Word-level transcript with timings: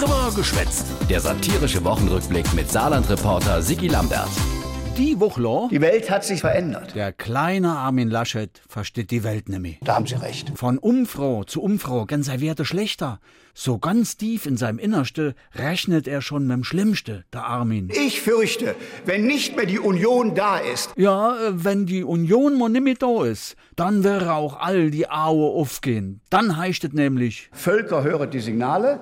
Drüber 0.00 0.32
geschwätzt. 0.34 0.86
Der 1.10 1.20
satirische 1.20 1.84
Wochenrückblick 1.84 2.54
mit 2.54 2.70
Saarland-Reporter 2.70 3.60
Sigi 3.60 3.88
Lambert. 3.88 4.30
Die 4.96 5.20
Woche, 5.20 5.68
Die 5.70 5.80
Welt 5.82 6.08
hat 6.10 6.24
sich 6.24 6.40
verändert. 6.40 6.94
der 6.94 7.12
kleine 7.12 7.76
Armin 7.76 8.08
Laschet 8.08 8.62
versteht 8.66 9.10
die 9.10 9.24
Welt 9.24 9.50
nicht 9.50 9.60
mehr. 9.60 9.74
Da 9.82 9.96
haben 9.96 10.06
Sie 10.06 10.14
recht. 10.14 10.52
Von 10.54 10.78
Umfrau 10.78 11.44
zu 11.44 11.60
Umfrau 11.62 12.06
ganz 12.06 12.28
er 12.28 12.40
Werte 12.40 12.64
schlechter. 12.64 13.20
So 13.52 13.78
ganz 13.78 14.16
tief 14.16 14.46
in 14.46 14.56
seinem 14.56 14.78
Innerste 14.78 15.34
rechnet 15.54 16.08
er 16.08 16.22
schon 16.22 16.46
mit 16.46 16.56
dem 16.56 16.64
Schlimmste, 16.64 17.24
der 17.34 17.44
Armin. 17.44 17.90
Ich 17.92 18.22
fürchte, 18.22 18.74
wenn 19.04 19.26
nicht 19.26 19.54
mehr 19.56 19.66
die 19.66 19.78
Union 19.78 20.34
da 20.34 20.58
ist, 20.58 20.90
Ja, 20.96 21.34
wenn 21.50 21.84
die 21.84 22.04
Union 22.04 22.58
mal 22.58 22.70
nicht 22.70 22.84
mehr 22.84 22.94
da 22.98 23.24
ist, 23.24 23.54
dann 23.76 24.02
wäre 24.02 24.32
auch 24.32 24.58
all 24.60 24.90
die 24.90 25.10
Aue 25.10 25.50
aufgehen. 25.60 26.22
Dann 26.30 26.56
heißt 26.56 26.84
es 26.84 26.92
nämlich, 26.92 27.50
Völker 27.52 28.02
hören 28.02 28.30
die 28.30 28.40
Signale. 28.40 29.00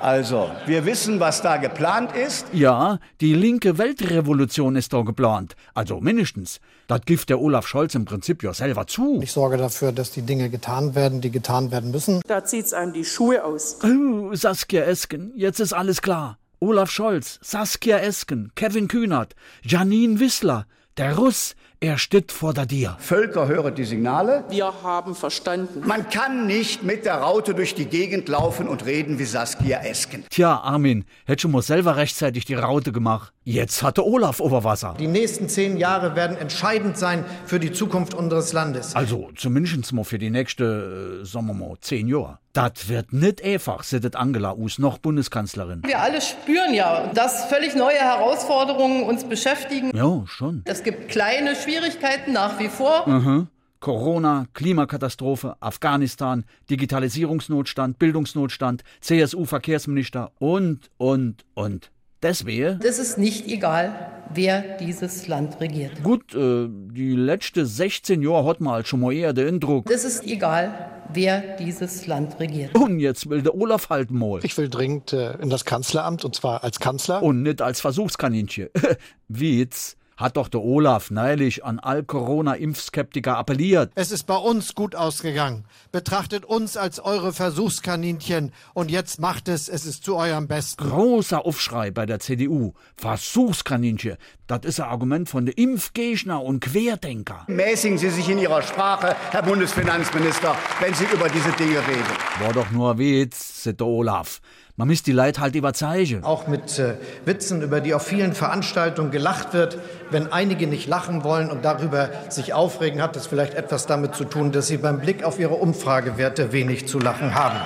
Also, 0.00 0.50
wir 0.66 0.84
wissen, 0.84 1.20
was 1.20 1.42
da 1.42 1.56
geplant 1.56 2.10
ist. 2.14 2.46
ja, 2.52 2.98
die 3.20 3.34
linke 3.34 3.78
Weltrevolution 3.78 4.76
ist 4.76 4.92
da 4.92 5.02
geplant. 5.02 5.56
Also 5.74 6.00
mindestens. 6.00 6.60
Das 6.86 7.00
gibt 7.04 7.28
der 7.30 7.40
Olaf 7.40 7.66
Scholz 7.66 7.94
im 7.94 8.04
Prinzip 8.04 8.42
ja 8.42 8.52
selber 8.54 8.86
zu. 8.86 9.20
Ich 9.22 9.32
sorge 9.32 9.56
dafür, 9.56 9.92
dass 9.92 10.10
die 10.12 10.22
Dinge 10.22 10.50
getan 10.50 10.94
werden, 10.94 11.20
die 11.20 11.30
getan 11.30 11.70
werden 11.72 11.90
müssen. 11.90 12.20
Da 12.28 12.44
zieht's 12.44 12.72
einem 12.72 12.92
die 12.92 13.04
Schuhe 13.04 13.42
aus. 13.44 13.78
Oh, 13.82 14.34
Saskia 14.34 14.82
Esken, 14.84 15.32
jetzt 15.34 15.60
ist 15.60 15.72
alles 15.72 16.02
klar. 16.02 16.38
Olaf 16.60 16.90
Scholz, 16.90 17.38
Saskia 17.42 17.98
Esken, 17.98 18.52
Kevin 18.54 18.88
Kühnert, 18.88 19.34
Janine 19.62 20.20
Wissler, 20.20 20.66
der 20.96 21.16
Russ, 21.16 21.54
er 21.78 21.98
steht 21.98 22.32
vor 22.32 22.54
der 22.54 22.64
Dir. 22.64 22.96
Völker 22.98 23.48
hören 23.48 23.74
die 23.74 23.84
Signale. 23.84 24.44
Wir 24.48 24.72
haben 24.82 25.14
verstanden. 25.14 25.82
Man 25.86 26.08
kann 26.08 26.46
nicht 26.46 26.82
mit 26.84 27.04
der 27.04 27.16
Raute 27.16 27.54
durch 27.54 27.74
die 27.74 27.84
Gegend 27.84 28.30
laufen 28.30 28.66
und 28.66 28.86
reden 28.86 29.18
wie 29.18 29.24
Saskia 29.24 29.80
Esken. 29.80 30.24
Tja, 30.30 30.56
Armin, 30.56 31.04
hätt 31.26 31.42
schon 31.42 31.50
mal 31.50 31.60
selber 31.60 31.96
rechtzeitig 31.96 32.46
die 32.46 32.54
Raute 32.54 32.92
gemacht. 32.92 33.34
Jetzt 33.44 33.82
hatte 33.82 34.06
Olaf 34.06 34.40
Oberwasser. 34.40 34.94
Die 34.98 35.06
nächsten 35.06 35.50
zehn 35.50 35.76
Jahre 35.76 36.16
werden 36.16 36.38
entscheidend 36.38 36.96
sein 36.96 37.26
für 37.44 37.60
die 37.60 37.72
Zukunft 37.72 38.14
unseres 38.14 38.54
Landes. 38.54 38.96
Also 38.96 39.30
zumindest 39.36 39.92
mal 39.92 40.04
für 40.04 40.18
die 40.18 40.30
nächste, 40.30 41.20
äh, 41.22 41.26
sagen 41.26 41.46
wir 41.46 41.54
mal, 41.54 41.76
zehn 41.82 42.08
Jahre. 42.08 42.38
Das 42.56 42.88
wird 42.88 43.12
nicht 43.12 43.44
einfach, 43.44 43.82
sittet 43.82 44.16
Angela 44.16 44.54
Us 44.54 44.78
noch 44.78 44.96
Bundeskanzlerin. 44.96 45.82
Wir 45.84 46.00
alle 46.00 46.22
spüren 46.22 46.72
ja, 46.72 47.08
dass 47.08 47.44
völlig 47.50 47.76
neue 47.76 47.98
Herausforderungen 47.98 49.02
uns 49.02 49.24
beschäftigen. 49.24 49.94
Ja, 49.94 50.22
schon. 50.24 50.62
Es 50.64 50.82
gibt 50.82 51.10
kleine 51.10 51.54
Schwierigkeiten 51.54 52.32
nach 52.32 52.58
wie 52.58 52.68
vor. 52.68 53.48
Corona, 53.80 54.46
Klimakatastrophe, 54.54 55.56
Afghanistan, 55.60 56.46
Digitalisierungsnotstand, 56.70 57.98
Bildungsnotstand, 57.98 58.84
CSU-Verkehrsminister 59.00 60.32
und, 60.38 60.90
und, 60.96 61.44
und. 61.52 61.90
Deswegen, 62.26 62.80
Es 62.82 62.98
ist 62.98 63.18
nicht 63.18 63.46
egal, 63.46 64.10
wer 64.34 64.76
dieses 64.78 65.28
Land 65.28 65.60
regiert. 65.60 66.02
gut, 66.02 66.34
äh, 66.34 66.66
die 66.68 67.12
letzte 67.14 67.64
16 67.66 68.20
Jahre 68.22 68.46
hat 68.48 68.60
man 68.60 68.74
halt 68.74 68.88
schon 68.88 69.00
mal 69.00 69.12
eher 69.12 69.32
den 69.32 69.48
Eindruck. 69.48 69.88
Es 69.90 70.04
ist 70.04 70.24
egal, 70.26 70.90
wer 71.12 71.56
dieses 71.56 72.06
Land 72.08 72.40
regiert. 72.40 72.74
Und 72.74 72.98
jetzt 72.98 73.30
will 73.30 73.42
der 73.42 73.54
Olaf 73.54 73.90
halt 73.90 74.10
mal. 74.10 74.40
Ich 74.42 74.58
will 74.58 74.68
dringend 74.68 75.12
äh, 75.12 75.34
in 75.40 75.50
das 75.50 75.64
Kanzleramt 75.64 76.24
und 76.24 76.34
zwar 76.34 76.64
als 76.64 76.80
Kanzler. 76.80 77.22
Und 77.22 77.42
nicht 77.42 77.62
als 77.62 77.80
Versuchskaninchen. 77.80 78.68
Witz. 79.28 79.96
Hat 80.16 80.38
doch 80.38 80.48
der 80.48 80.62
Olaf 80.62 81.10
neulich 81.10 81.62
an 81.62 81.78
all 81.78 82.02
Corona-Impfskeptiker 82.02 83.36
appelliert. 83.36 83.92
Es 83.96 84.10
ist 84.10 84.24
bei 84.24 84.36
uns 84.36 84.74
gut 84.74 84.94
ausgegangen. 84.94 85.66
Betrachtet 85.92 86.46
uns 86.46 86.78
als 86.78 87.00
eure 87.00 87.34
Versuchskaninchen 87.34 88.52
und 88.72 88.90
jetzt 88.90 89.20
macht 89.20 89.48
es, 89.48 89.68
es 89.68 89.84
ist 89.84 90.04
zu 90.04 90.16
eurem 90.16 90.48
Besten. 90.48 90.88
Großer 90.88 91.44
Aufschrei 91.44 91.90
bei 91.90 92.06
der 92.06 92.18
CDU. 92.18 92.72
Versuchskaninchen. 92.96 94.16
Das 94.46 94.60
ist 94.62 94.80
ein 94.80 94.88
Argument 94.88 95.28
von 95.28 95.44
den 95.44 95.54
Impfgegner 95.54 96.42
und 96.42 96.60
Querdenker. 96.60 97.44
Mäßigen 97.48 97.98
Sie 97.98 98.10
sich 98.10 98.28
in 98.28 98.38
Ihrer 98.38 98.62
Sprache, 98.62 99.16
Herr 99.32 99.42
Bundesfinanzminister, 99.42 100.56
wenn 100.80 100.94
Sie 100.94 101.04
über 101.12 101.28
diese 101.28 101.50
Dinge 101.52 101.78
reden. 101.86 102.04
War 102.40 102.52
doch 102.52 102.70
nur 102.70 102.92
ein 102.92 102.98
Witz, 102.98 103.55
der 103.74 103.86
Olaf. 103.86 104.40
Man 104.76 104.88
misst 104.88 105.06
die 105.06 105.12
Leid 105.12 105.38
halt 105.38 105.54
überzeigen. 105.54 106.22
Auch 106.22 106.46
mit 106.48 106.78
äh, 106.78 106.94
Witzen, 107.24 107.62
über 107.62 107.80
die 107.80 107.94
auf 107.94 108.06
vielen 108.06 108.34
Veranstaltungen 108.34 109.10
gelacht 109.10 109.54
wird. 109.54 109.78
Wenn 110.10 110.32
einige 110.32 110.66
nicht 110.66 110.86
lachen 110.88 111.24
wollen 111.24 111.50
und 111.50 111.64
darüber 111.64 112.10
sich 112.28 112.52
aufregen, 112.52 113.00
hat 113.00 113.16
das 113.16 113.26
vielleicht 113.26 113.54
etwas 113.54 113.86
damit 113.86 114.14
zu 114.14 114.24
tun, 114.24 114.52
dass 114.52 114.66
sie 114.66 114.76
beim 114.76 115.00
Blick 115.00 115.24
auf 115.24 115.38
ihre 115.38 115.54
Umfragewerte 115.54 116.52
wenig 116.52 116.86
zu 116.86 116.98
lachen 116.98 117.34
haben. 117.34 117.58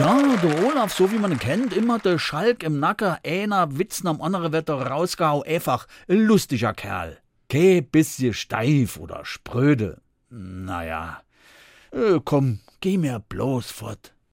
Ja, 0.00 0.18
der 0.42 0.64
Olaf, 0.64 0.94
so 0.94 1.12
wie 1.12 1.18
man 1.18 1.30
ihn 1.30 1.38
kennt, 1.38 1.74
immer 1.74 1.98
der 1.98 2.18
Schalk 2.18 2.62
im 2.62 2.80
Nacken, 2.80 3.16
einer 3.24 3.78
Witzen 3.78 4.08
am 4.08 4.22
anderen 4.22 4.52
wird 4.52 4.70
er 4.70 4.86
rausgehau, 4.86 5.42
einfach 5.42 5.86
ein 6.08 6.24
lustiger 6.24 6.72
Kerl. 6.72 7.18
Geh 7.48 7.82
bisschen 7.82 8.32
steif 8.32 8.96
oder 8.96 9.24
spröde. 9.24 10.00
Naja. 10.30 11.20
Äh, 11.92 12.18
komm, 12.24 12.60
geh 12.80 12.96
mir 12.96 13.22
bloß 13.28 13.70
fort. 13.70 14.13